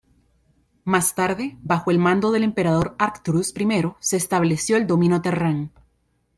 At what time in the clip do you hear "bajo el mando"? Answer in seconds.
1.61-2.31